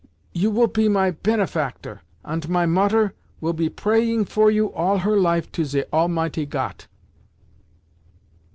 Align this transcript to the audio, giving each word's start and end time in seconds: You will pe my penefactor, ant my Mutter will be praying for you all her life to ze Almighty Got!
You 0.33 0.49
will 0.49 0.67
pe 0.67 0.87
my 0.87 1.11
penefactor, 1.11 1.99
ant 2.25 2.49
my 2.49 2.65
Mutter 2.65 3.13
will 3.39 3.53
be 3.53 3.69
praying 3.69 4.25
for 4.25 4.49
you 4.49 4.73
all 4.73 4.97
her 4.97 5.15
life 5.15 5.51
to 5.51 5.63
ze 5.63 5.83
Almighty 5.93 6.47
Got! 6.47 6.87